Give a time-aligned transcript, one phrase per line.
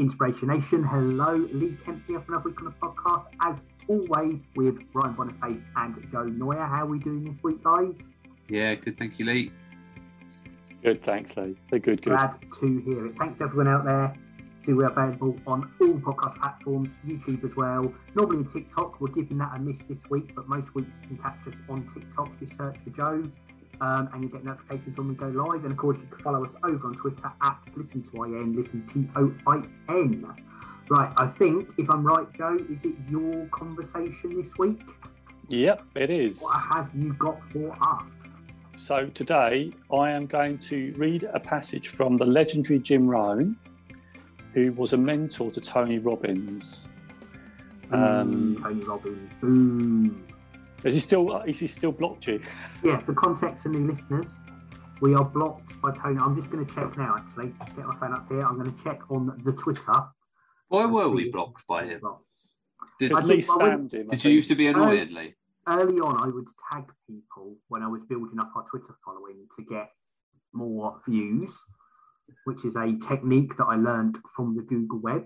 [0.00, 0.82] Inspiration Nation.
[0.82, 3.26] Hello, Lee Kemp here for another week on the podcast.
[3.42, 6.56] As always, with Ryan Boniface and Joe Neuer.
[6.56, 8.08] How are we doing this week, guys?
[8.48, 8.96] Yeah, good.
[8.96, 9.52] Thank you, Lee.
[10.82, 11.54] Good, thanks, Lee.
[11.70, 12.14] They're good, good.
[12.14, 13.18] Glad to hear it.
[13.18, 14.16] Thanks, everyone out there.
[14.60, 17.92] See, we're available on all podcast platforms, YouTube as well.
[18.14, 21.18] Normally on TikTok, we're giving that a miss this week, but most weeks you can
[21.18, 22.38] catch us on TikTok.
[22.38, 23.30] Just search for Joe
[23.80, 25.64] um, and you get notifications when we go live.
[25.64, 28.86] And of course, you can follow us over on Twitter at Listen to IN, Listen
[28.86, 30.26] T O I N.
[30.88, 34.80] Right, I think if I'm right, Joe, is it your conversation this week?
[35.48, 36.40] Yep, it is.
[36.40, 38.42] What have you got for us?
[38.76, 43.56] So today I am going to read a passage from the legendary Jim Rohn,
[44.54, 46.88] who was a mentor to Tony Robbins.
[47.92, 49.30] Um, Tony Robbins.
[49.40, 50.24] Boom.
[50.84, 51.42] Is he still?
[51.42, 52.40] Is he still blocked you?
[52.82, 52.98] Yeah.
[52.98, 54.40] For context for new listeners,
[55.00, 56.18] we are blocked by Tony.
[56.18, 57.16] I'm just going to check now.
[57.16, 58.44] Actually, get my phone up here.
[58.44, 60.04] I'm going to check on the Twitter.
[60.68, 62.00] Why were we blocked by him?
[62.98, 64.06] Did, Lee spammed him.
[64.08, 65.34] Did you used to be annoyed, Lee?
[65.66, 69.64] Early on, I would tag people when I was building up our Twitter following to
[69.64, 69.90] get
[70.52, 71.58] more views,
[72.44, 75.24] which is a technique that I learned from the Google Web.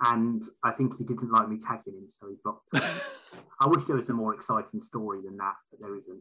[0.00, 2.80] And I think he didn't like me tagging him, so he blocked me.
[3.60, 6.20] I wish there was a more exciting story than that, but there isn't.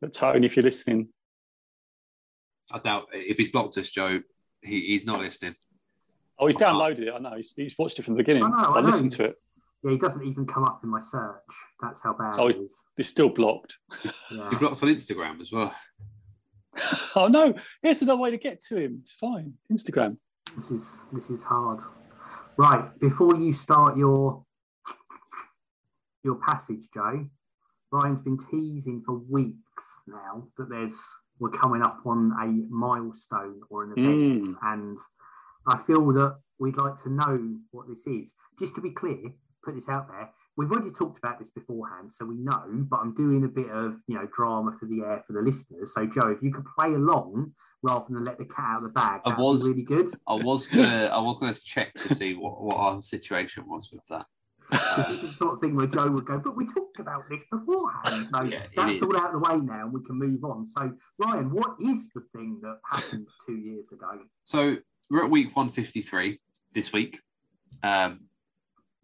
[0.00, 1.08] But Tony, if you're listening,
[2.72, 4.20] I doubt if he's blocked us, Joe,
[4.62, 5.54] he, he's not listening.
[6.38, 7.12] Oh, he's downloaded it.
[7.14, 7.34] I know.
[7.36, 8.44] He's, he's watched it from the beginning.
[8.44, 9.36] I, know, I, I listened to it.
[9.82, 11.40] Yeah, he doesn't even come up in my search.
[11.80, 12.84] That's how bad oh, it is.
[12.96, 13.76] He's still blocked.
[14.30, 14.50] Yeah.
[14.50, 15.74] He blocked on Instagram as well.
[17.14, 17.54] oh no!
[17.82, 18.98] Here's another way to get to him.
[19.02, 19.54] It's fine.
[19.72, 20.18] Instagram.
[20.54, 21.80] This is this is hard.
[22.56, 24.44] Right, before you start your
[26.24, 27.26] your passage, Joe,
[27.92, 31.02] Ryan's been teasing for weeks now that there's
[31.38, 34.54] we're coming up on a milestone or an event, mm.
[34.62, 34.98] and
[35.66, 38.34] I feel that we'd like to know what this is.
[38.58, 39.18] Just to be clear,
[39.66, 40.30] put this out there.
[40.56, 42.62] We've already talked about this beforehand, so we know.
[42.88, 45.92] But I'm doing a bit of you know drama for the air for the listeners.
[45.92, 47.52] So Joe, if you could play along
[47.82, 50.08] rather than let the cat out of the bag, I was really good.
[50.26, 54.02] I was gonna I was gonna check to see what, what our situation was with
[54.08, 54.26] that.
[55.08, 57.42] this is the sort of thing where Joe would go, but we talked about this
[57.50, 58.26] beforehand.
[58.28, 60.66] So yeah, that's all out of the way now and we can move on.
[60.66, 64.10] So, Ryan, what is the thing that happened two years ago?
[64.44, 64.76] So,
[65.08, 66.40] we're at week 153
[66.72, 67.20] this week,
[67.84, 68.22] um,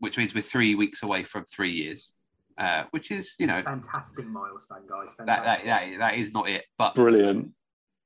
[0.03, 2.13] which means we're three weeks away from three years.
[2.59, 5.09] Uh, which is, you know, fantastic milestone, guys.
[5.17, 5.27] Fantastic.
[5.27, 7.51] That, that, that, that is not it, but brilliant.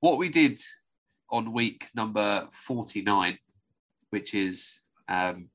[0.00, 0.62] What we did
[1.30, 3.38] on week number 49,
[4.10, 5.48] which is um,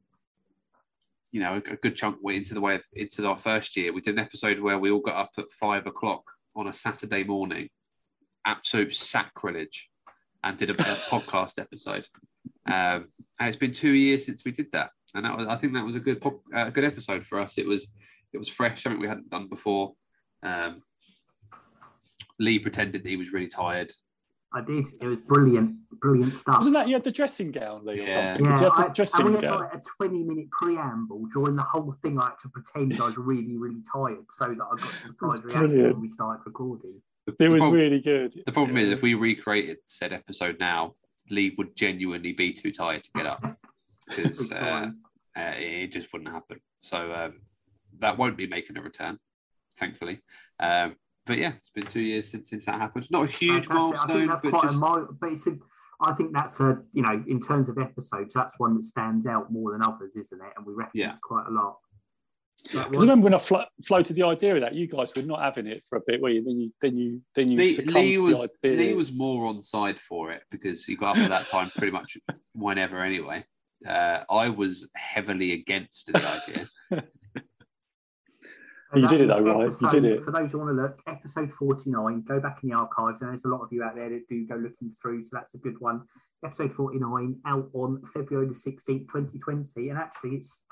[1.32, 3.94] you know, a, good chunk into the way of, into our first year.
[3.94, 6.24] We did an episode where we all got up at five o'clock
[6.56, 7.70] on a Saturday morning,
[8.46, 9.90] absolute sacrilege,
[10.44, 12.08] and did a, a podcast episode.
[12.66, 13.08] Um,
[13.40, 15.86] and it's been two years since we did that, and that was I think that
[15.86, 16.24] was a good
[16.56, 17.58] uh, good episode for us.
[17.58, 17.88] It was
[18.34, 19.94] it was fresh, something we hadn't done before.
[20.44, 20.84] Um,
[22.40, 23.94] Lee pretended that he was really tired
[24.54, 24.86] I did.
[25.00, 26.58] It was brilliant, brilliant stuff.
[26.58, 28.36] Wasn't that you had the dressing gown, Lee, or yeah.
[28.36, 28.46] something?
[28.46, 31.64] Yeah, did you have the dressing and we had like a twenty-minute preamble during the
[31.64, 32.20] whole thing.
[32.20, 35.44] I had to pretend I was really, really tired so that I got a surprise
[35.44, 37.02] reaction when we started recording.
[37.28, 38.42] It was problem, really good.
[38.46, 38.84] The problem yeah.
[38.84, 40.96] is, if we recreated said episode now,
[41.30, 43.42] Lee would genuinely be too tired to get up
[44.16, 44.88] because uh,
[45.38, 46.60] uh, it just wouldn't happen.
[46.80, 47.42] So um,
[48.00, 49.18] that won't be making a return,
[49.78, 50.22] thankfully.
[50.60, 50.96] Um,
[51.26, 53.08] but yeah, it's been two years since since that happened.
[53.12, 54.08] Not a huge Fantastic.
[54.08, 54.76] milestone, but quite just...
[54.76, 55.58] a mile, but it's a,
[56.02, 59.52] I think that's a you know in terms of episodes, that's one that stands out
[59.52, 60.54] more than others, isn't it?
[60.58, 61.14] And we reference yeah.
[61.22, 61.78] quite a lot.
[62.64, 63.00] Because yeah.
[63.00, 65.84] remember when I flo- floated the idea of that, you guys were not having it
[65.88, 66.44] for a bit, were you?
[66.44, 67.58] Then you, then you, then you.
[67.58, 71.30] Lee, Lee was Lee was more on side for it because he got up at
[71.32, 72.18] that time pretty much
[72.54, 73.44] whenever anyway.
[73.88, 76.70] Uh, I was heavily against the idea.
[78.96, 79.74] you did it though, right?
[79.82, 80.24] You did it.
[80.24, 83.22] For those who want to look, episode 49, go back in the archives.
[83.22, 85.56] And there's a lot of you out there that do go looking through, so that's
[85.56, 86.04] a good one.
[86.46, 89.90] Episode 49 out on February the 16th, 2020.
[89.90, 90.64] And actually, it's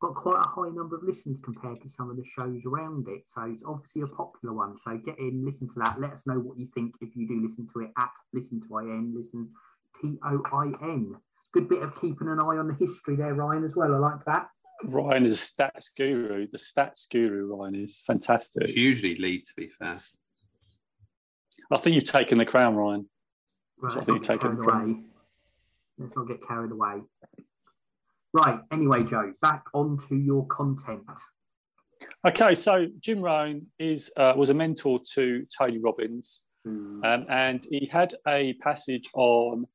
[0.00, 3.26] got quite a high number of listens compared to some of the shows around it.
[3.26, 4.76] So it's obviously a popular one.
[4.76, 6.00] So get in, listen to that.
[6.00, 8.78] Let us know what you think if you do listen to it at Listen to
[8.78, 9.50] IN, listen
[10.00, 11.16] T O I N.
[11.52, 13.94] Good bit of keeping an eye on the history there, Ryan, as well.
[13.94, 14.48] I like that.
[14.84, 16.46] Ryan is a stats guru.
[16.46, 18.68] The stats guru, Ryan, is fantastic.
[18.76, 19.98] Usually, lead, to be fair.
[21.70, 23.08] I think you've taken the crown, Ryan.
[23.80, 24.90] Right, I think you've taken the crown.
[24.90, 25.02] Away.
[25.98, 27.02] Let's not get carried away.
[28.32, 28.60] Right.
[28.70, 31.02] Anyway, Joe, back onto your content.
[32.26, 37.04] Okay, so Jim Rohn is uh, was a mentor to Tony Robbins, mm.
[37.04, 39.66] um, and he had a passage on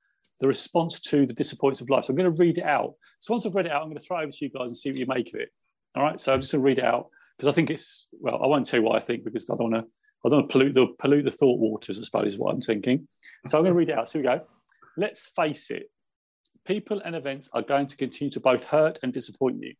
[0.44, 2.04] the response to the disappointments of life.
[2.04, 2.95] So I'm going to read it out.
[3.19, 4.68] So once I've read it out, I'm going to throw it over to you guys
[4.68, 5.48] and see what you make of it.
[5.95, 6.19] All right.
[6.19, 7.07] So I'm just going to read it out
[7.38, 8.42] because I think it's well.
[8.44, 9.92] I won't tell you what I think because I don't want to.
[10.25, 11.98] I don't want to pollute the pollute the thought waters.
[11.98, 13.07] I suppose is what I'm thinking.
[13.48, 14.10] So I'm going to read it out.
[14.10, 14.42] So we go.
[14.98, 15.90] Let's face it.
[16.68, 19.75] People and events are going to continue to both hurt and disappoint you.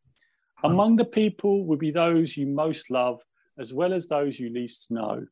[0.64, 3.20] Among the people will be those you most love,
[3.60, 5.26] as well as those you least know.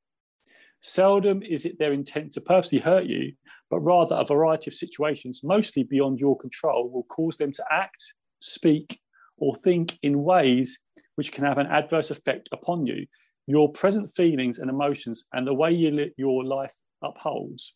[0.81, 3.33] Seldom is it their intent to purposely hurt you,
[3.71, 8.13] but rather a variety of situations, mostly beyond your control, will cause them to act,
[8.41, 9.00] speak,
[9.38, 10.77] or think in ways
[11.15, 13.07] which can have an adverse effect upon you,
[13.47, 17.73] your present feelings and emotions, and the way you your life upholds.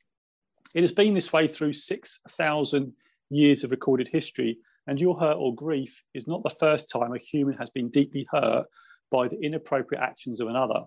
[0.73, 2.93] It has been this way through 6,000
[3.29, 4.57] years of recorded history,
[4.87, 8.27] and your hurt or grief is not the first time a human has been deeply
[8.29, 8.65] hurt
[9.09, 10.81] by the inappropriate actions of another.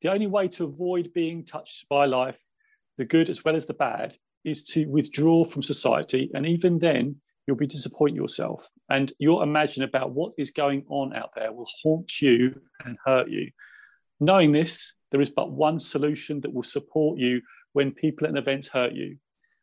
[0.00, 2.38] The only way to avoid being touched by life,
[2.96, 6.30] the good as well as the bad, is to withdraw from society.
[6.34, 7.16] And even then,
[7.46, 8.68] you'll be disappointed yourself.
[8.88, 13.28] And your imagine about what is going on out there will haunt you and hurt
[13.28, 13.50] you.
[14.20, 17.40] Knowing this, there is but one solution that will support you
[17.72, 19.16] when people and events hurt you.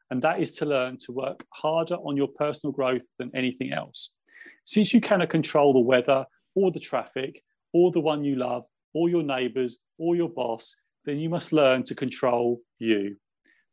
[0.10, 4.12] And that is to learn to work harder on your personal growth than anything else.
[4.66, 6.26] Since you cannot control the weather
[6.56, 7.44] or the traffic
[7.74, 8.64] or the one you love
[8.94, 10.76] or your neighbors or your boss,
[11.06, 13.18] then you must learn to control you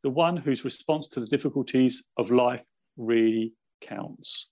[0.05, 2.63] the one whose response to the difficulties of life
[2.95, 4.49] really counts.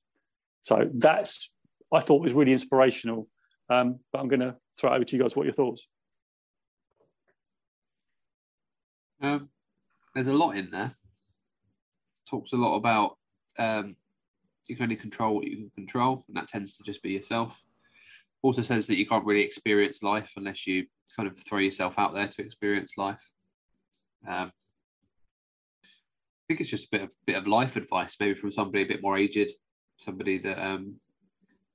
[0.64, 1.52] So that's,
[1.94, 3.28] I thought was really inspirational.
[3.70, 5.36] Um, but I'm going to throw it over to you guys.
[5.36, 5.88] What are your thoughts?
[9.22, 9.50] Um,
[10.16, 10.96] there's a lot in there.
[12.28, 13.18] Talks a lot about
[13.60, 13.96] um,
[14.68, 17.62] you can only control what you can control, and that tends to just be yourself.
[18.42, 22.16] Also says that you can't really experience life unless you kind of throw yourself out
[22.16, 23.30] there to experience life.
[24.28, 24.52] Um,
[26.54, 29.02] think it's just a bit of bit of life advice, maybe from somebody a bit
[29.02, 29.52] more aged,
[29.98, 30.96] somebody that um,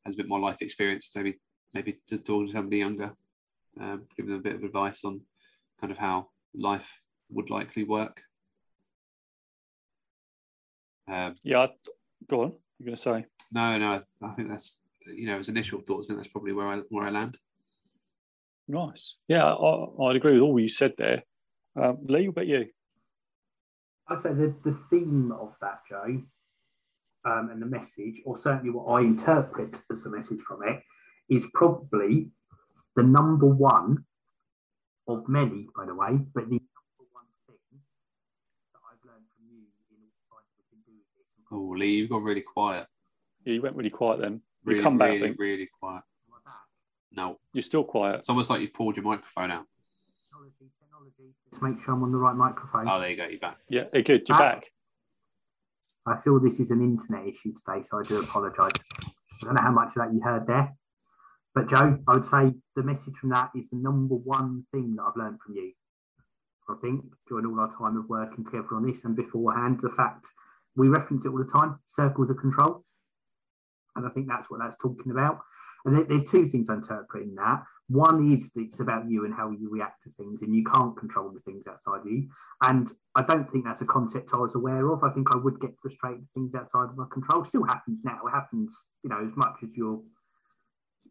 [0.04, 1.10] has a bit more life experience.
[1.16, 1.40] Maybe
[1.74, 3.12] maybe to talk to somebody younger,
[3.80, 5.20] um, give them a bit of advice on
[5.80, 6.88] kind of how life
[7.30, 8.22] would likely work.
[11.08, 11.66] Um, yeah,
[12.28, 12.52] go on.
[12.78, 13.26] You're going to say?
[13.50, 14.00] No, no.
[14.22, 17.10] I, think that's you know, as initial thoughts, and that's probably where I where I
[17.10, 17.36] land.
[18.68, 19.16] Nice.
[19.26, 21.24] Yeah, I, would agree with all you said there.
[21.74, 22.66] Um, Lee, what about you?
[24.10, 26.22] I'd say the, the theme of that, Joe,
[27.24, 30.80] um, and the message, or certainly what I interpret as the message from it,
[31.28, 32.30] is probably
[32.96, 34.04] the number one
[35.06, 37.80] of many, by the way, but the number one thing
[38.72, 41.46] that I've learned from you in all the time we've doing this.
[41.52, 42.86] Oh, Lee, you got really quiet.
[43.44, 44.40] Yeah, you went really quiet then.
[44.64, 45.36] Really, you come back, really, I think.
[45.38, 46.02] really quiet.
[47.12, 47.38] No.
[47.52, 48.20] You're still quiet.
[48.20, 49.64] It's almost like you've pulled your microphone out.
[51.50, 52.88] Let's make sure I'm on the right microphone.
[52.88, 53.26] Oh, there you go.
[53.26, 53.58] You're back.
[53.68, 54.22] Yeah, good.
[54.28, 54.38] You're ah.
[54.38, 54.64] back.
[56.06, 58.72] I feel this is an internet issue today, so I do apologise.
[59.04, 60.74] I don't know how much of that you heard there.
[61.54, 65.02] But Joe, I would say the message from that is the number one thing that
[65.02, 65.72] I've learned from you.
[66.68, 70.26] I think during all our time of working together on this and beforehand, the fact
[70.76, 72.84] we reference it all the time, circles of control.
[73.98, 75.40] And I think that's what that's talking about.
[75.84, 77.62] And there's two things I interpret in that.
[77.88, 81.30] One is it's about you and how you react to things, and you can't control
[81.30, 82.28] the things outside of you.
[82.62, 85.04] And I don't think that's a concept I was aware of.
[85.04, 87.42] I think I would get frustrated with things outside of my control.
[87.42, 88.18] It still happens now.
[88.26, 90.00] It happens, you know, as much as you're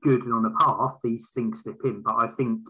[0.02, 2.02] good and on a path, these things slip in.
[2.02, 2.62] But I think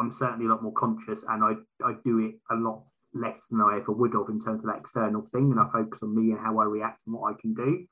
[0.00, 1.54] I'm certainly a lot more conscious, and I
[1.84, 4.80] I do it a lot less than I ever would have in terms of that
[4.80, 7.54] external thing, and I focus on me and how I react and what I can
[7.54, 7.86] do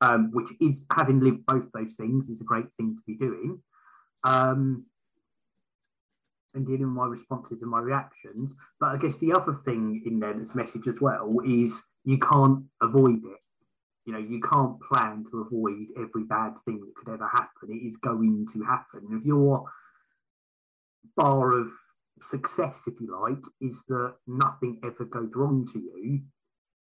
[0.00, 3.60] um, which is having lived both those things is a great thing to be doing.
[4.24, 4.86] Um,
[6.54, 8.54] and dealing with my responses and my reactions.
[8.80, 12.64] But I guess the other thing in there that's message as well is you can't
[12.80, 13.40] avoid it.
[14.06, 17.70] You know, you can't plan to avoid every bad thing that could ever happen.
[17.70, 19.06] It is going to happen.
[19.10, 19.64] If your
[21.16, 21.68] bar of
[22.20, 26.22] success, if you like, is that nothing ever goes wrong to you,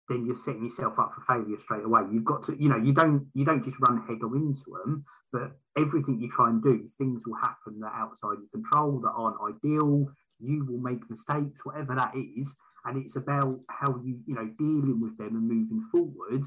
[0.07, 2.01] then you're setting yourself up for failure straight away.
[2.11, 5.03] You've got to, you know, you don't you don't just run head on into them,
[5.31, 9.55] but everything you try and do, things will happen that outside your control that aren't
[9.55, 10.07] ideal.
[10.39, 14.99] You will make mistakes, whatever that is, and it's about how you, you know, dealing
[15.01, 16.43] with them and moving forward,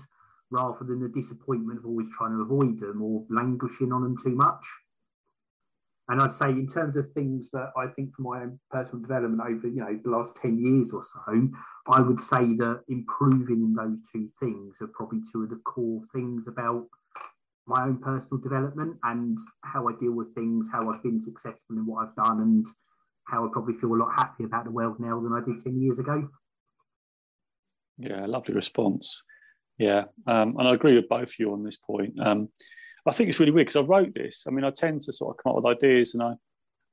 [0.51, 4.35] rather than the disappointment of always trying to avoid them or languishing on them too
[4.35, 4.65] much.
[6.11, 9.43] And I'd say, in terms of things that I think for my own personal development
[9.43, 11.49] over, you know, the last 10 years or so,
[11.87, 16.49] I would say that improving those two things are probably two of the core things
[16.49, 16.87] about
[17.67, 21.85] my own personal development and how I deal with things, how I've been successful in
[21.85, 22.67] what I've done, and
[23.25, 25.79] how I probably feel a lot happier about the world now than I did 10
[25.79, 26.27] years ago.
[27.99, 29.23] Yeah, lovely response.
[29.77, 32.15] Yeah, um, and I agree with both of you on this point.
[32.19, 32.49] Um,
[33.07, 34.45] I think it's really weird because I wrote this.
[34.47, 36.35] I mean, I tend to sort of come up with ideas, and I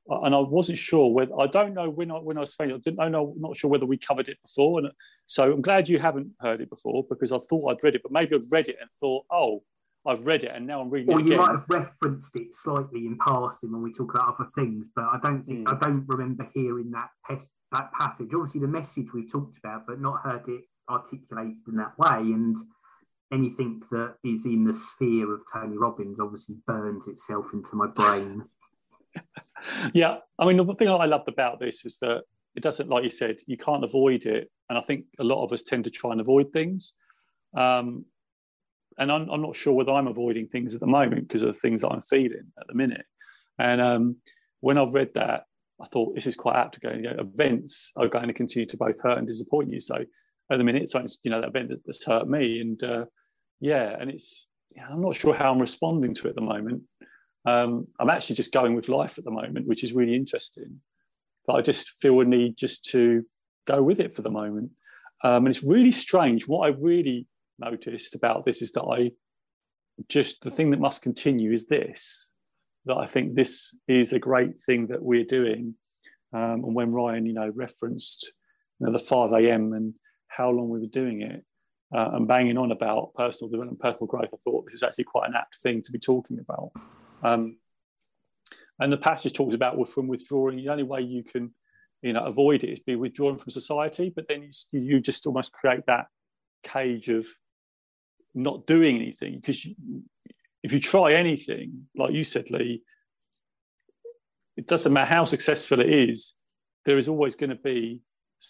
[0.08, 2.78] and I wasn't sure whether I don't know when I when I was saying I
[2.78, 4.90] didn't I know not sure whether we covered it before, and
[5.26, 8.12] so I'm glad you haven't heard it before because I thought I'd read it, but
[8.12, 9.64] maybe I'd read it and thought, oh,
[10.06, 13.08] I've read it and now I'm reading or it you might have referenced it slightly
[13.08, 15.74] in passing when we talk about other things, but I don't think Mm.
[15.74, 18.30] I don't remember hearing that pes- that passage.
[18.34, 22.20] Obviously, the message we've talked about, but not heard it articulated in that way.
[22.20, 22.56] And
[23.34, 28.44] anything that is in the sphere of Tony Robbins obviously burns itself into my brain.
[29.94, 32.24] yeah, I mean, the thing I loved about this is that
[32.56, 35.52] it doesn't, like you said, you can't avoid it, and I think a lot of
[35.52, 36.94] us tend to try and avoid things.
[37.56, 38.06] Um,
[38.98, 41.60] and I'm, I'm not sure whether I'm avoiding things at the moment because of the
[41.60, 43.06] things that I'm feeling at the minute.
[43.60, 44.16] And um,
[44.62, 45.46] when I've read that,
[45.82, 46.92] I thought this is quite apt to go.
[46.92, 49.82] You know, events are going to continue to both hurt and disappoint you.
[49.82, 49.98] So
[50.52, 53.06] at the minute, something's you know that event that's hurt me, and uh,
[53.60, 54.48] yeah, and it's
[54.90, 56.84] I'm not sure how I'm responding to it at the moment.
[57.46, 60.82] Um, I'm actually just going with life at the moment, which is really interesting.
[61.46, 63.24] But I just feel a need just to
[63.66, 64.72] go with it for the moment.
[65.24, 66.48] Um, and it's really strange.
[66.48, 67.28] What I really
[67.60, 69.12] noticed about this is that I
[70.10, 72.34] just the thing that must continue is this
[72.86, 75.76] that I think this is a great thing that we're doing.
[76.34, 78.32] Um, and when Ryan, you know, referenced
[78.80, 79.74] you know, the 5 a.m.
[79.74, 79.94] and
[80.36, 81.44] how long we were doing it
[81.96, 85.30] uh, and banging on about personal development, personal growth, I thought this is actually quite
[85.30, 86.72] an apt thing to be talking about.
[87.24, 87.58] Um,
[88.80, 90.58] and the passage talks about from withdrawing.
[90.58, 91.54] The only way you can,
[92.02, 94.12] you know, avoid it is be withdrawn from society.
[94.14, 96.08] But then you, you just almost create that
[96.64, 97.26] cage of
[98.34, 99.66] not doing anything because
[100.64, 102.82] if you try anything, like you said, Lee,
[104.58, 106.34] it doesn't matter how successful it is,
[106.86, 108.02] there is always going to be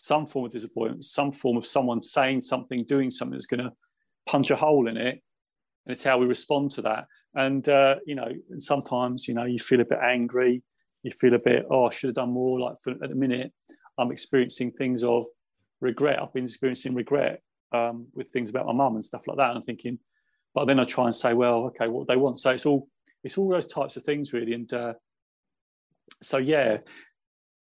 [0.03, 3.71] some form of disappointment, some form of someone saying something, doing something that's going to
[4.27, 5.21] punch a hole in it.
[5.85, 7.07] And it's how we respond to that.
[7.35, 10.63] And, uh, you know, sometimes, you know, you feel a bit angry,
[11.03, 12.59] you feel a bit, oh, I should have done more.
[12.59, 13.51] Like for, at the minute,
[13.97, 15.25] I'm experiencing things of
[15.81, 16.21] regret.
[16.21, 19.49] I've been experiencing regret um, with things about my mum and stuff like that.
[19.49, 19.99] And I'm thinking,
[20.53, 22.39] but then I try and say, well, okay, what they want.
[22.39, 22.87] So it's all
[23.23, 24.53] it's all those types of things really.
[24.53, 24.93] And uh,
[26.21, 26.77] so yeah,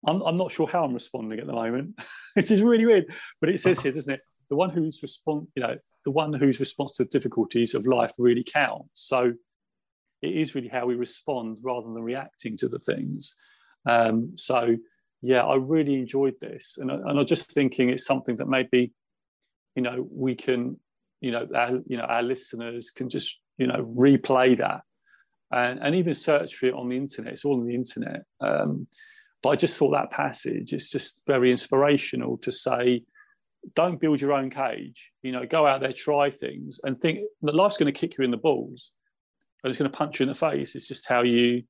[0.05, 1.99] I'm I'm not sure how I'm responding at the moment,
[2.33, 3.13] which is really weird.
[3.41, 4.21] But it says here, doesn't it?
[4.49, 8.13] The one who's respond, you know, the one whose response to the difficulties of life
[8.17, 8.89] really counts.
[8.93, 9.33] So
[10.21, 13.35] it is really how we respond rather than reacting to the things.
[13.87, 14.75] Um, so
[15.21, 18.93] yeah, I really enjoyed this, and I, and I'm just thinking it's something that maybe,
[19.75, 20.77] you know, we can
[21.21, 24.81] you know our you know our listeners can just you know replay that
[25.51, 28.87] and, and even search for it on the internet it's all on the internet um,
[29.45, 33.03] but i just thought that passage is just very inspirational to say
[33.75, 37.53] don't build your own cage you know go out there try things and think that
[37.53, 38.91] life's going to kick you in the balls
[39.63, 41.61] and it's going to punch you in the face it's just how you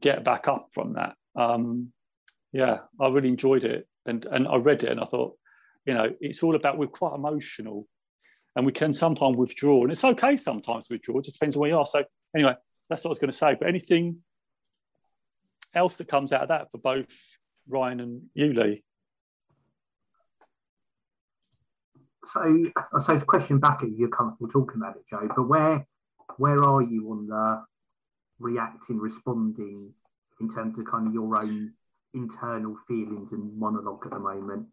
[0.00, 1.92] get back up from that um,
[2.52, 5.36] yeah i really enjoyed it and and i read it and i thought
[5.86, 7.86] you know it's all about we're quite emotional
[8.56, 9.82] and we can sometimes withdraw.
[9.82, 11.86] And it's okay sometimes to withdraw, it just depends on where you are.
[11.86, 12.04] So,
[12.36, 12.54] anyway,
[12.88, 13.56] that's what I was going to say.
[13.58, 14.18] But anything
[15.74, 17.06] else that comes out of that for both
[17.68, 18.82] Ryan and you, Lee?
[22.24, 25.48] So I suppose the question back at you, you're comfortable talking about it, Joe, but
[25.48, 25.86] where
[26.38, 27.62] where are you on the
[28.38, 29.92] reacting, responding
[30.40, 31.72] in terms of kind of your own
[32.14, 34.66] internal feelings and monologue at the moment?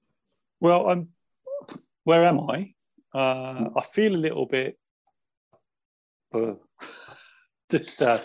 [0.60, 1.04] Well, I'm,
[2.04, 2.74] where am I?
[3.14, 4.78] Uh, I feel a little bit
[6.34, 6.54] uh,
[7.72, 8.18] just uh,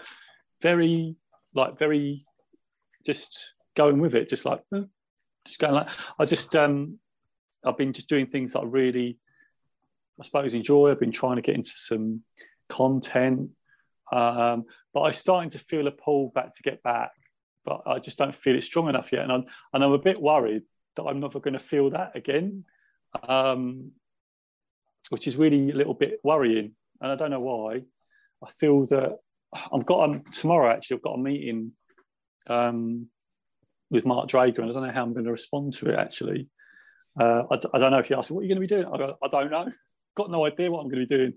[0.62, 1.16] very,
[1.54, 2.24] like, very
[3.06, 4.82] just going with it, just like, uh,
[5.46, 6.98] just going like, I just, um,
[7.64, 9.18] I've been just doing things that I really,
[10.20, 10.90] I suppose, enjoy.
[10.90, 12.22] I've been trying to get into some
[12.68, 13.50] content,
[14.12, 17.10] um, but I'm starting to feel a pull back to get back,
[17.64, 20.20] but I just don't feel it strong enough yet, and I'm and I'm a bit
[20.20, 20.62] worried
[20.94, 22.64] that I'm never going to feel that again,
[23.28, 23.92] um,
[25.10, 27.82] which is really a little bit worrying, and I don't know why.
[28.44, 29.18] I feel that
[29.72, 30.98] I've got um, tomorrow actually.
[30.98, 31.72] I've got a meeting
[32.48, 33.08] um,
[33.90, 36.48] with Mark Drager, and I don't know how I'm going to respond to it actually.
[37.18, 38.82] Uh, I, I, don't know if you ask me, what are you going to be
[38.82, 38.86] doing?
[38.92, 39.72] I, go, I don't know.
[40.16, 41.34] Got no idea what I'm going to be doing.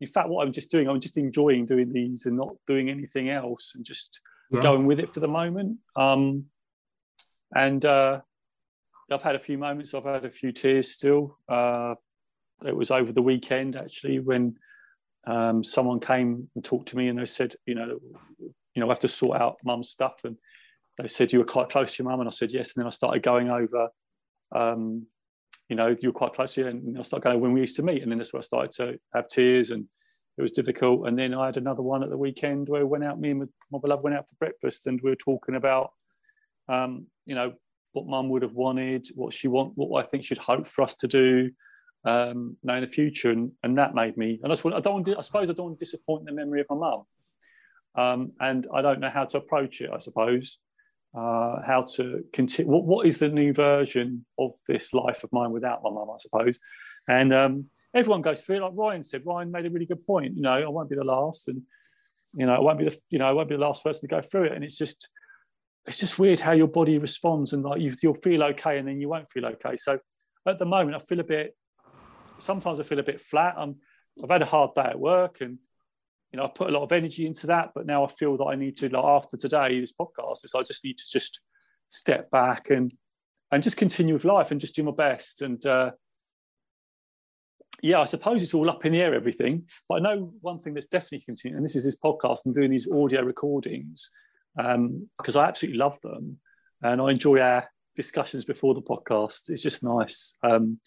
[0.00, 3.30] In fact, what I'm just doing, I'm just enjoying doing these and not doing anything
[3.30, 4.60] else and just yeah.
[4.60, 5.78] going with it for the moment.
[5.96, 6.46] Um,
[7.54, 8.20] and uh,
[9.10, 11.38] I've had a few moments, I've had a few tears still.
[11.48, 11.94] Uh,
[12.66, 14.56] it was over the weekend actually when
[15.26, 17.98] um, someone came and talked to me and they said, you know,
[18.74, 20.14] you know, I have to sort out mum's stuff.
[20.24, 20.36] And
[20.98, 22.20] they said, you were quite close to your mum.
[22.20, 22.74] And I said, yes.
[22.74, 23.88] And then I started going over,
[24.54, 25.06] um,
[25.68, 27.76] you know, you were quite close to you, and I started going when we used
[27.76, 29.86] to meet, and then that's where I started to have tears, and
[30.36, 31.06] it was difficult.
[31.06, 33.48] And then I had another one at the weekend where we went out, me and
[33.70, 35.92] my beloved went out for breakfast, and we were talking about,
[36.68, 37.54] um, you know,
[37.92, 40.94] what mum would have wanted, what she want, what I think she'd hope for us
[40.96, 41.50] to do,
[42.04, 44.40] um, know, in the future, and, and that made me.
[44.42, 46.66] And I, just, I don't, I suppose, I don't want to disappoint the memory of
[46.68, 47.04] my mum,
[47.94, 49.90] um, and I don't know how to approach it.
[49.92, 50.58] I suppose
[51.16, 52.70] uh, how to continue.
[52.70, 56.10] What, what is the new version of this life of mine without my mum?
[56.10, 56.58] I suppose,
[57.08, 58.62] and um, everyone goes through it.
[58.62, 60.36] Like Ryan said, Ryan made a really good point.
[60.36, 61.62] You know, I won't be the last, and
[62.34, 64.14] you know, I won't be the you know, I won't be the last person to
[64.14, 64.52] go through it.
[64.52, 65.08] And it's just,
[65.86, 69.00] it's just weird how your body responds, and like you, you'll feel okay, and then
[69.00, 69.76] you won't feel okay.
[69.76, 69.98] So
[70.48, 71.54] at the moment, I feel a bit.
[72.38, 73.54] Sometimes I feel a bit flat.
[73.56, 73.76] I'm,
[74.22, 75.58] I've had a hard day at work, and
[76.32, 78.44] you know, I put a lot of energy into that, but now I feel that
[78.44, 81.40] I need to, like after today, this podcast, is I just need to just
[81.88, 82.92] step back and
[83.50, 85.42] and just continue with life and just do my best.
[85.42, 85.90] And uh,
[87.82, 89.64] yeah, I suppose it's all up in the air, everything.
[89.88, 92.70] But I know one thing that's definitely continuing, and this is this podcast and doing
[92.70, 94.10] these audio recordings
[94.56, 96.38] because um, I absolutely love them
[96.82, 99.48] and I enjoy our discussions before the podcast.
[99.48, 100.34] It's just nice.
[100.42, 100.78] Um,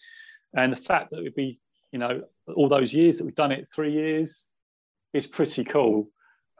[0.56, 1.60] and the fact that it would be,
[1.92, 2.22] you know,
[2.54, 4.46] all those years that we've done it, three years,
[5.16, 6.08] is pretty cool.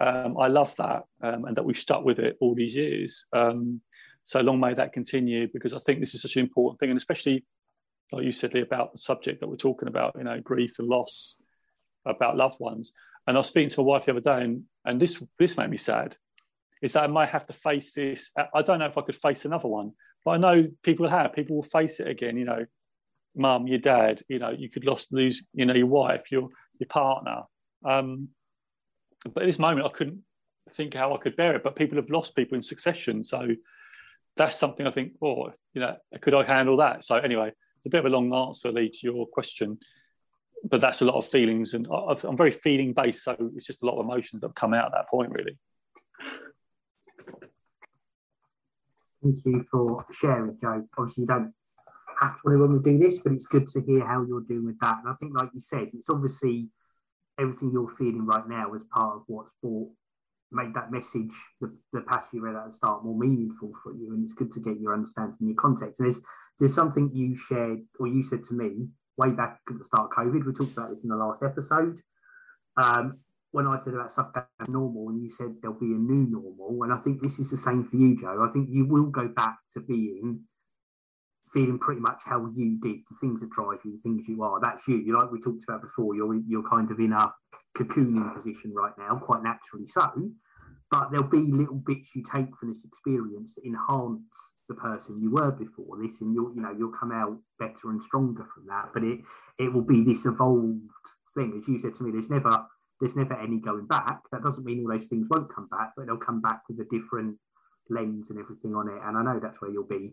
[0.00, 3.24] Um, I love that um, and that we've stuck with it all these years.
[3.32, 3.80] Um,
[4.24, 6.98] so long may that continue because I think this is such an important thing, and
[6.98, 7.44] especially
[8.12, 10.88] like you said Lee, about the subject that we're talking about, you know, grief and
[10.88, 11.38] loss,
[12.04, 12.92] about loved ones.
[13.26, 15.70] And I was speaking to my wife the other day, and and this this made
[15.70, 16.16] me sad.
[16.82, 18.30] Is that I might have to face this.
[18.54, 19.92] I don't know if I could face another one,
[20.24, 21.32] but I know people have.
[21.32, 22.36] People will face it again.
[22.36, 22.66] You know,
[23.34, 24.22] mum, your dad.
[24.28, 25.42] You know, you could lost lose.
[25.54, 26.48] You know, your wife, your
[26.78, 27.42] your partner.
[27.84, 28.28] Um,
[29.34, 30.22] but at this moment, I couldn't
[30.70, 31.62] think how I could bear it.
[31.62, 33.48] But people have lost people in succession, so
[34.36, 35.12] that's something I think.
[35.22, 37.04] Oh, you know, could I handle that?
[37.04, 39.78] So anyway, it's a bit of a long answer, Lee, to your question,
[40.64, 43.86] but that's a lot of feelings, and I'm very feeling based, so it's just a
[43.86, 45.58] lot of emotions that come out at that point, really.
[49.22, 50.86] Thank you for sharing, Joe.
[50.98, 51.52] Obviously, you don't
[52.20, 54.78] have to when we do this, but it's good to hear how you're doing with
[54.80, 55.00] that.
[55.00, 56.68] And I think, like you said, it's obviously
[57.38, 59.90] everything you're feeling right now is part of what's brought
[60.52, 64.12] made that message, the, the passage you read at the start, more meaningful for you.
[64.14, 66.00] And it's good to get your understanding, your context.
[66.00, 66.20] And there's
[66.58, 70.16] there's something you shared or you said to me way back at the start of
[70.16, 70.46] COVID.
[70.46, 71.98] We talked about this in the last episode.
[72.76, 73.18] Um,
[73.52, 76.82] when I said about stuff going normal, and you said there'll be a new normal,
[76.82, 78.44] and I think this is the same for you, Joe.
[78.46, 80.40] I think you will go back to being
[81.56, 84.60] feeling pretty much how you did, the things that drive you, the things you are.
[84.60, 84.98] That's you.
[84.98, 86.14] You like we talked about before.
[86.14, 87.32] You're you're kind of in a
[87.74, 90.10] cocooning position right now, quite naturally so.
[90.90, 94.20] But there'll be little bits you take from this experience that enhance
[94.68, 98.02] the person you were before this, and you'll you know you'll come out better and
[98.02, 98.90] stronger from that.
[98.92, 99.20] But it
[99.58, 100.78] it will be this evolved
[101.34, 102.10] thing, as you said to me.
[102.10, 102.66] There's never
[103.00, 104.20] there's never any going back.
[104.30, 106.84] That doesn't mean all those things won't come back, but they'll come back with a
[106.84, 107.38] different
[107.88, 109.00] lens and everything on it.
[109.02, 110.12] And I know that's where you'll be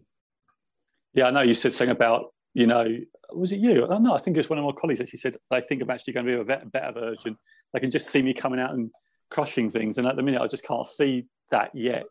[1.13, 2.85] yeah, I know you said something about, you know,
[3.31, 3.85] was it you?
[3.85, 5.81] Oh, I know, I think it was one of my colleagues actually said, I think
[5.81, 7.37] I'm actually going to be a better version.
[7.73, 8.91] They can just see me coming out and
[9.31, 9.97] crushing things.
[9.97, 12.05] And at the minute, I just can't see that yet.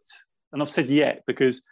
[0.53, 1.63] And I've said yet because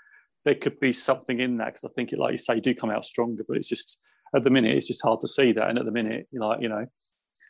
[0.45, 2.75] there could be something in that because I think, it, like you say, you do
[2.75, 3.99] come out stronger, but it's just,
[4.35, 5.69] at the minute, it's just hard to see that.
[5.69, 6.87] And at the minute, like, you know,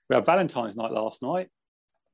[0.09, 1.49] we had Valentine's night last night.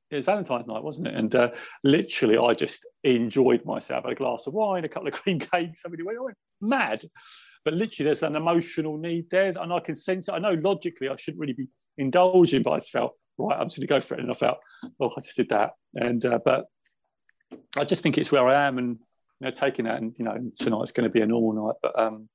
[0.09, 1.15] It was Valentine's night, wasn't it?
[1.15, 1.49] And uh,
[1.83, 4.05] literally, I just enjoyed myself.
[4.05, 5.81] had a glass of wine, a couple of cream cakes.
[5.81, 7.03] Somebody went, I went mad
[7.67, 10.31] but literally there's an emotional need there and I can sense it.
[10.31, 11.67] I know logically I shouldn't really be
[11.97, 14.21] indulging, but I just felt, right, I'm just going to go for it.
[14.21, 14.59] And I felt,
[15.01, 15.71] oh, I just did that.
[15.93, 16.67] And, uh, but
[17.75, 18.91] I just think it's where I am and,
[19.41, 21.75] you know, taking that and, you know, tonight's going to be a normal night.
[21.81, 22.29] But um,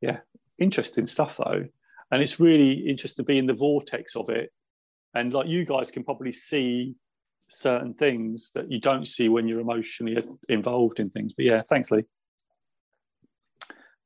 [0.00, 0.18] yeah,
[0.60, 1.64] interesting stuff though.
[2.12, 4.52] And it's really interesting to be in the vortex of it.
[5.12, 6.94] And like you guys can probably see
[7.48, 11.32] certain things that you don't see when you're emotionally involved in things.
[11.32, 12.04] But yeah, thanks, Lee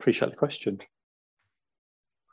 [0.03, 0.81] appreciate the question.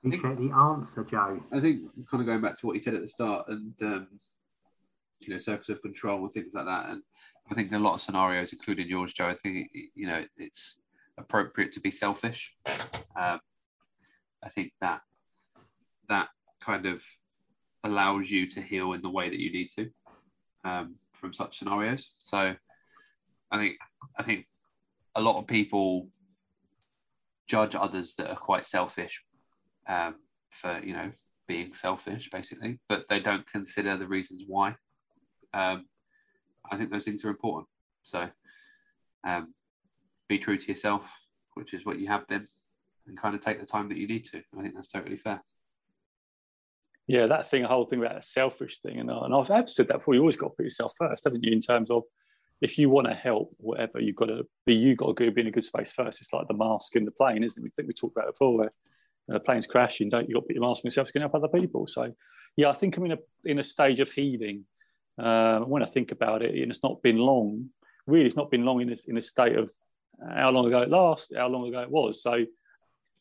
[0.04, 1.39] Appreciate the answer, Joe.
[1.52, 4.08] I think kind of going back to what you said at the start and um,
[5.19, 7.04] you know circles of control and things like that, and
[7.52, 10.78] I think in a lot of scenarios, including yours, Joe, I think you know it's
[11.19, 12.56] appropriate to be selfish.
[12.65, 13.39] Um,
[14.41, 15.02] I think that
[16.08, 16.30] that
[16.62, 17.04] kind of
[17.84, 19.91] allows you to heal in the way that you need to
[20.69, 22.10] um, from such scenarios.
[22.19, 22.55] So
[23.51, 23.77] I think
[24.17, 24.45] I think
[25.15, 26.08] a lot of people
[27.47, 29.23] judge others that are quite selfish
[29.88, 30.15] um,
[30.51, 31.12] for you know
[31.47, 34.75] being selfish basically but they don't consider the reasons why
[35.55, 35.88] um,
[36.71, 37.67] i think those things are important
[38.03, 38.29] so
[39.27, 39.51] um,
[40.27, 41.12] be true to yourself
[41.55, 42.47] which is what you have been
[43.10, 44.41] and kind of take the time that you need to.
[44.58, 45.43] I think that's totally fair.
[47.10, 49.88] Yeah, that thing, a whole thing about a selfish thing, and, and I've, I've said
[49.88, 50.13] that before.
[50.13, 51.52] You always got to put yourself first, haven't you?
[51.52, 52.04] In terms of
[52.62, 55.48] if you want to help, whatever, you've got to be you got to be in
[55.48, 56.22] a good space first.
[56.22, 57.63] It's like the mask in the plane, isn't it?
[57.63, 58.69] We think we talked about it before, where
[59.28, 61.48] the plane's crashing, don't you got to put your mask on yourself to help other
[61.48, 61.88] people.
[61.88, 62.13] So,
[62.56, 64.65] yeah, I think I'm in a in a stage of healing.
[65.17, 67.69] Uh, when I think about it, and it's not been long.
[68.06, 69.72] Really, it's not been long in a, in a state of
[70.32, 72.22] how long ago it last, how long ago it was.
[72.22, 72.48] So, and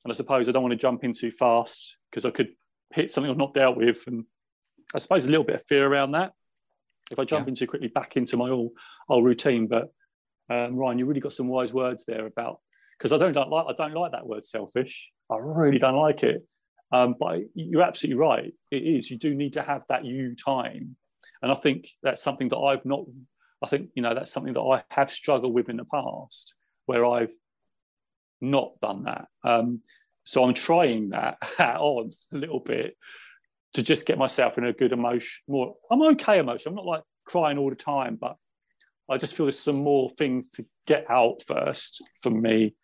[0.07, 2.51] I suppose I don't want to jump in too fast because I could
[2.93, 4.25] hit something I've not dealt with, and
[4.95, 6.33] I suppose a little bit of fear around that.
[7.11, 7.51] If I jump yeah.
[7.51, 8.73] in too quickly back into my all
[9.09, 9.93] old routine, but
[10.51, 12.61] um, Ryan, you really got some wise words there about
[12.99, 15.11] because I don't, don't like I don't like that word selfish.
[15.31, 16.47] I really don't like it.
[16.91, 18.53] Um, but you're absolutely right.
[18.71, 19.11] It is.
[19.11, 20.97] You do need to have that you time,
[21.43, 23.05] and I think that's something that I've not.
[23.63, 26.55] I think you know that's something that I have struggled with in the past,
[26.87, 27.33] where I've
[28.41, 29.27] not done that.
[29.45, 29.83] Um,
[30.29, 32.97] so I'm trying that on a little bit
[33.75, 35.43] to just get myself in a good emotion.
[35.49, 36.71] More, I'm okay emotion.
[36.71, 38.37] I'm not like crying all the time, but
[39.11, 42.75] I just feel there's some more things to get out first for me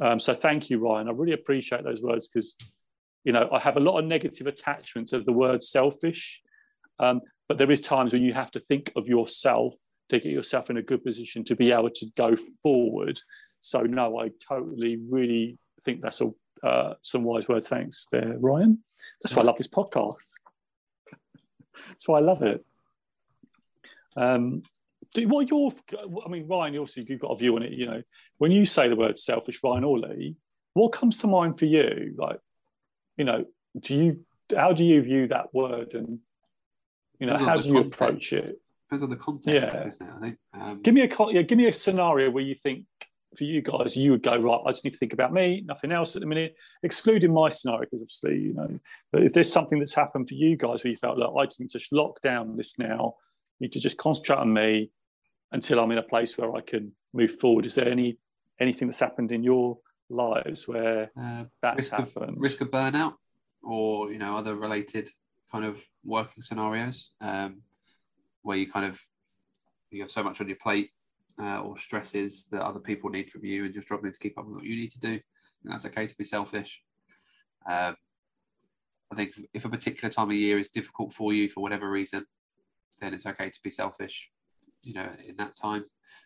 [0.00, 1.08] um, so thank you, Ryan.
[1.08, 2.56] I really appreciate those words because,
[3.24, 6.42] you know, I have a lot of negative attachments of the word selfish,
[6.98, 9.74] um, but there is times when you have to think of yourself
[10.08, 13.18] to get yourself in a good position to be able to go forward.
[13.60, 17.68] So no, I totally really think that's all, uh, some wise words.
[17.68, 18.82] Thanks there, Ryan.
[19.22, 20.32] That's why I love this podcast.
[21.88, 22.64] That's why I love it.
[24.16, 24.62] Um,
[25.12, 25.72] do, what your
[26.24, 27.72] I mean, Ryan, obviously you've got a view on it.
[27.72, 28.02] You know,
[28.38, 30.36] when you say the word selfish, Ryan or Lee,
[30.72, 32.14] what comes to mind for you?
[32.16, 32.38] Like,
[33.16, 33.44] you know,
[33.80, 34.24] do you
[34.56, 36.18] how do you view that word, and
[37.18, 37.94] you know, how do you context.
[37.94, 38.60] approach it?
[38.88, 39.86] Depends on the context, yeah.
[39.86, 40.12] isn't it?
[40.16, 40.36] I think.
[40.52, 42.86] Um, give me a yeah, give me a scenario where you think
[43.36, 44.60] for you guys, you would go right.
[44.66, 47.80] I just need to think about me, nothing else at the minute, excluding my scenario
[47.80, 48.78] because obviously, you know,
[49.12, 51.60] but if there's something that's happened for you guys where you felt, like I just
[51.60, 53.14] need to lock down this now,
[53.60, 54.90] need to just concentrate on me,
[55.54, 57.64] until I'm in a place where I can move forward.
[57.64, 58.18] Is there any
[58.60, 59.78] anything that's happened in your
[60.10, 62.36] lives where uh, that's risk happened?
[62.36, 63.14] Of, risk of burnout,
[63.62, 65.10] or you know, other related
[65.50, 67.62] kind of working scenarios um,
[68.42, 69.00] where you kind of
[69.90, 70.90] you have so much on your plate
[71.40, 74.46] uh, or stresses that other people need from you, and you're struggling to keep up
[74.46, 75.12] with what you need to do.
[75.12, 76.82] And that's okay to be selfish.
[77.66, 77.96] Um,
[79.12, 82.26] I think if a particular time of year is difficult for you for whatever reason,
[83.00, 84.30] then it's okay to be selfish
[84.84, 85.84] you know, in that time.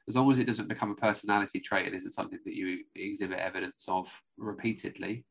[0.08, 3.38] As long as it doesn't become a personality trait and isn't something that you exhibit
[3.38, 5.24] evidence of repeatedly,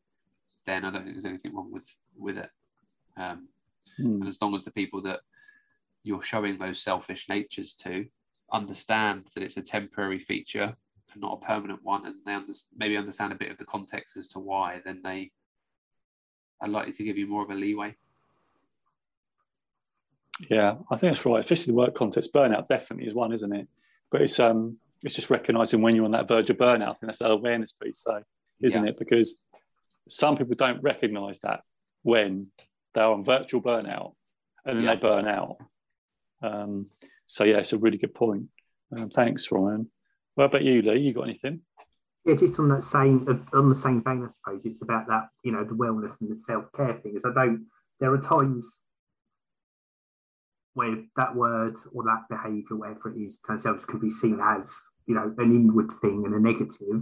[0.65, 1.87] then I don't think there's anything wrong with
[2.17, 2.49] with it.
[3.17, 3.49] Um,
[3.99, 4.19] mm.
[4.19, 5.21] And as long as the people that
[6.03, 8.05] you're showing those selfish natures to
[8.51, 10.75] understand that it's a temporary feature
[11.13, 14.17] and not a permanent one, and they under- maybe understand a bit of the context
[14.17, 15.31] as to why, then they
[16.61, 17.95] are likely to give you more of a leeway.
[20.49, 21.39] Yeah, I think that's right.
[21.39, 23.67] Especially the work context, burnout definitely is one, isn't it?
[24.11, 26.89] But it's um, it's just recognizing when you're on that verge of burnout.
[26.89, 28.21] I think that's that awareness piece, so
[28.61, 28.91] isn't yeah.
[28.91, 28.99] it?
[28.99, 29.35] Because
[30.09, 31.61] some people don't recognize that
[32.03, 32.47] when
[32.93, 34.13] they're on virtual burnout
[34.65, 34.95] and then yeah.
[34.95, 35.57] they burn out.
[36.41, 36.87] Um,
[37.25, 38.45] so yeah, it's a really good point.
[38.95, 39.89] Um, thanks, Ryan.
[40.35, 40.99] What about you, Lee?
[40.99, 41.61] You got anything?
[42.25, 45.51] Yeah, just on that same on the same vein, I suppose it's about that you
[45.51, 47.15] know the wellness and the self care thing.
[47.15, 47.65] Is I don't.
[47.99, 48.83] There are times
[50.73, 55.15] where that word or that behaviour, whatever it is, themselves could be seen as you
[55.15, 57.01] know an inward thing and a negative.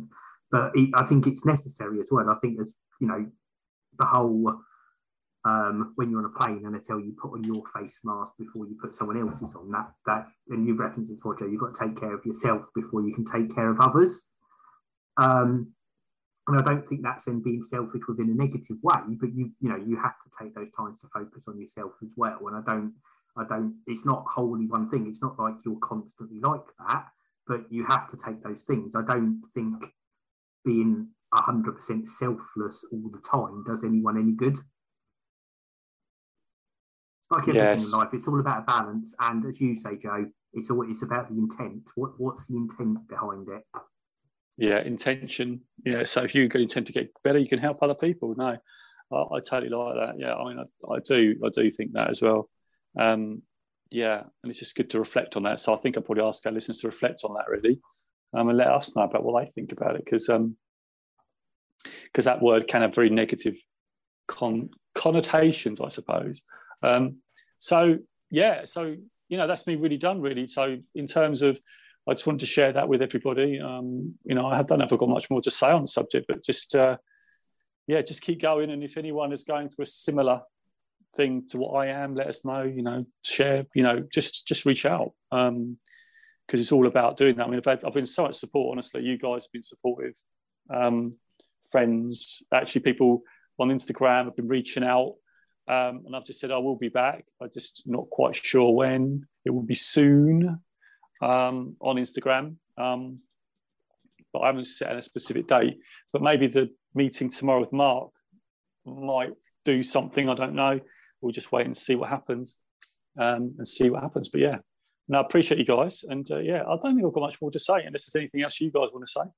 [0.52, 2.30] But it, I think it's necessary as well.
[2.30, 3.26] I think there's you know
[3.98, 4.56] the whole
[5.46, 8.34] um, when you're on a plane and they tell you put on your face mask
[8.38, 11.62] before you put someone else's on that that and you've referenced it before Joe you've
[11.62, 14.28] got to take care of yourself before you can take care of others
[15.18, 15.72] um,
[16.48, 19.70] and I don't think that's in being selfish within a negative way but you you
[19.70, 22.62] know you have to take those times to focus on yourself as well and I
[22.62, 22.94] don't
[23.38, 25.08] I don't, it's not wholly one thing.
[25.08, 27.08] It's not like you're constantly like that,
[27.48, 28.96] but you have to take those things.
[28.96, 29.86] I don't think
[30.64, 34.58] being 100% selfless all the time does anyone any good.
[37.32, 37.86] Like everything yes.
[37.86, 39.16] in life, it's all about a balance.
[39.20, 41.90] And as you say, Joe, it's all it's about the intent.
[41.96, 43.64] What what's the intent behind it?
[44.58, 45.62] Yeah, intention.
[45.86, 48.34] Yeah, so if you intend to get better, you can help other people.
[48.38, 48.58] No,
[49.12, 50.16] I, I totally like that.
[50.18, 52.50] Yeah, I mean, I, I, do, I do think that as well.
[52.98, 53.42] Um,
[53.92, 55.60] yeah, and it's just good to reflect on that.
[55.60, 57.80] So I think I'll probably ask our listeners to reflect on that really,
[58.34, 60.56] um, and let us know about what they think about it because um,
[62.04, 63.56] because that word can have very negative
[64.28, 66.42] con- connotations, I suppose.
[66.86, 67.18] Um,
[67.58, 67.98] so
[68.30, 68.96] yeah, so
[69.30, 70.48] you know that's me really done really.
[70.48, 71.60] So in terms of,
[72.08, 73.60] I just wanted to share that with everybody.
[73.60, 76.44] Um, you know, I don't I've got much more to say on the subject, but
[76.44, 76.98] just uh,
[77.88, 78.72] yeah, just keep going.
[78.72, 80.42] And if anyone is going through a similar
[81.16, 82.64] thing to what I am, let us know.
[82.64, 83.66] You know, share.
[83.74, 85.78] You know, just just reach out because um,
[86.52, 87.48] it's all about doing that.
[87.48, 88.74] I mean, I've, had, I've been so much support.
[88.74, 90.16] Honestly, you guys have been supportive.
[90.74, 91.14] Um,
[91.72, 93.24] friends, actually, people
[93.60, 95.16] on Instagram have been reaching out,
[95.68, 97.26] um, and I've just said I will be back.
[97.42, 99.28] I'm just not quite sure when.
[99.46, 100.60] It will be soon
[101.22, 102.56] um, on Instagram.
[102.78, 103.20] Um,
[104.32, 105.80] but I haven't set a specific date.
[106.12, 108.12] But maybe the meeting tomorrow with Mark
[108.86, 109.32] might
[109.64, 110.30] do something.
[110.30, 110.80] I don't know.
[111.22, 112.58] We'll just wait and see what happens
[113.20, 114.30] um, and see what happens.
[114.30, 114.58] But yeah,
[115.08, 116.04] no, I appreciate you guys.
[116.08, 118.42] And uh, yeah, I don't think I've got much more to say unless there's anything
[118.42, 119.32] else you guys want to say.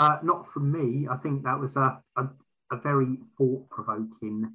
[0.00, 1.06] Uh, not from me.
[1.10, 2.26] I think that was a, a,
[2.72, 4.50] a very thought provoking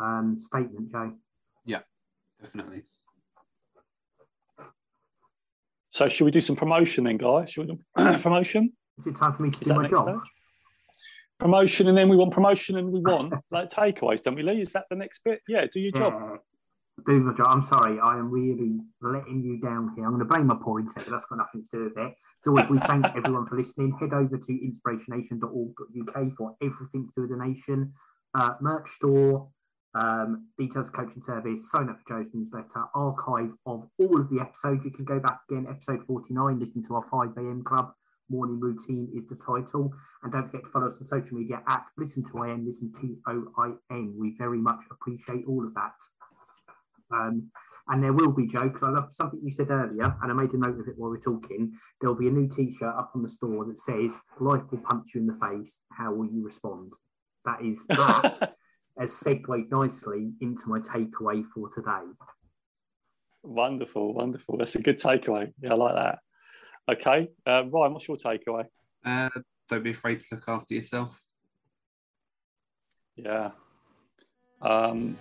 [0.00, 1.10] um, statement, Jay.
[1.66, 1.80] Yeah,
[2.40, 2.84] definitely.
[5.90, 7.50] So should we do some promotion then, guys?
[7.50, 8.72] Should we do promotion?
[8.98, 10.16] Is it time for me to Is do my job?
[10.16, 10.30] Stage?
[11.38, 14.62] Promotion, and then we want promotion, and we want like takeaways, don't we, Lee?
[14.62, 15.42] Is that the next bit?
[15.46, 16.00] Yeah, do your yeah.
[16.00, 16.38] job.
[17.06, 17.46] Do my job.
[17.48, 20.04] I'm sorry, I am really letting you down here.
[20.04, 22.14] I'm going to blame my poor internet, but that's got nothing to do with it.
[22.42, 23.96] So we thank everyone for listening.
[23.98, 27.92] Head over to inspirationnation.org.uk for everything to do with the nation,
[28.34, 29.48] uh, merch store,
[29.94, 34.40] um, details of coaching service, sign up for Joe's newsletter, archive of all of the
[34.40, 34.84] episodes.
[34.84, 37.62] You can go back again, episode 49, listen to our 5 a.m.
[37.64, 37.92] club.
[38.30, 39.92] Morning routine is the title.
[40.22, 43.16] And don't forget to follow us on social media at listen to IN, listen T
[43.26, 44.14] O I N.
[44.16, 45.92] We very much appreciate all of that.
[47.12, 47.50] Um,
[47.88, 50.52] and there will be, Joe, because I love something you said earlier, and I made
[50.52, 51.72] a note of it while we are talking.
[52.00, 55.14] There'll be a new t shirt up on the store that says, Life will punch
[55.14, 55.80] you in the face.
[55.92, 56.92] How will you respond?
[57.44, 58.54] That is that.
[58.98, 62.04] has segued nicely into my takeaway for today.
[63.42, 64.58] Wonderful, wonderful.
[64.58, 65.52] That's a good takeaway.
[65.60, 66.18] Yeah, I like that.
[66.90, 68.66] Okay, uh, Ryan, what's your takeaway?
[69.04, 69.30] Uh,
[69.68, 71.20] don't be afraid to look after yourself.
[73.16, 73.50] Yeah.
[74.60, 75.16] Um,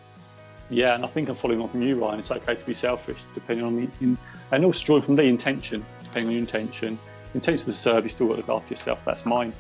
[0.72, 2.20] yeah, and I think I'm following on from you, Ryan.
[2.20, 4.18] It's okay to be selfish, depending on the, in,
[4.52, 6.98] and also drawing from the intention, depending on your intention.
[7.34, 9.00] Intention of the serve, you still got to look after yourself.
[9.06, 9.54] That's mine.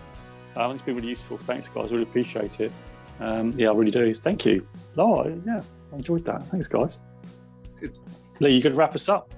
[0.56, 1.38] Um, it's been really useful.
[1.38, 1.92] Thanks, guys.
[1.92, 2.72] Really appreciate it.
[3.20, 4.14] Um, yeah, I really do.
[4.16, 4.66] Thank you.
[4.98, 6.48] Oh, yeah, I enjoyed that.
[6.48, 7.00] Thanks, guys.
[7.80, 7.98] Good.
[8.40, 9.34] Lee, you could wrap us up.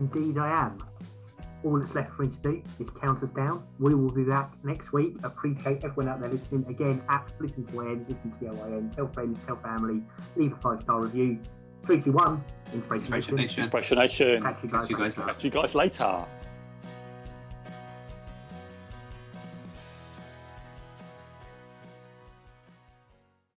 [0.00, 0.82] Indeed, I am.
[1.64, 3.64] All that's left for me to do is count us down.
[3.78, 5.16] We will be back next week.
[5.22, 6.64] Appreciate everyone out there listening.
[6.68, 10.02] Again, at Listen to IN, Listen to OIN, tell friends, tell family,
[10.36, 11.38] leave a five star review.
[11.82, 12.44] Three, two, one.
[12.72, 13.62] Inspiration, Inspiration Nation.
[13.64, 14.42] Inspiration Nation.
[14.42, 16.24] Catch you guys, Catch you guys, Catch you guys later.